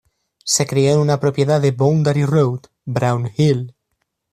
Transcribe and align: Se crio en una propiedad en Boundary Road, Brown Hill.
Se 0.43 0.65
crio 0.65 0.93
en 0.93 0.99
una 0.99 1.19
propiedad 1.19 1.63
en 1.63 1.77
Boundary 1.77 2.25
Road, 2.25 2.61
Brown 2.85 3.29
Hill. 3.37 3.75